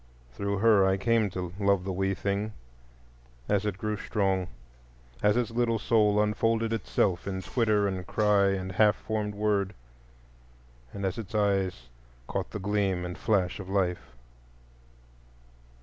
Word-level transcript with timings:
Through 0.33 0.57
her 0.57 0.83
I 0.83 0.97
came 0.97 1.29
to 1.29 1.53
love 1.59 1.83
the 1.83 1.93
wee 1.93 2.15
thing, 2.15 2.53
as 3.47 3.67
it 3.67 3.77
grew 3.77 3.97
strong; 3.97 4.47
as 5.21 5.37
its 5.37 5.51
little 5.51 5.77
soul 5.77 6.19
unfolded 6.19 6.73
itself 6.73 7.27
in 7.27 7.43
twitter 7.43 7.87
and 7.87 8.07
cry 8.07 8.45
and 8.47 8.71
half 8.71 8.95
formed 8.95 9.35
word, 9.35 9.75
and 10.91 11.05
as 11.05 11.19
its 11.19 11.35
eyes 11.35 11.89
caught 12.25 12.49
the 12.49 12.57
gleam 12.57 13.05
and 13.05 13.15
flash 13.15 13.59
of 13.59 13.69
life. 13.69 14.15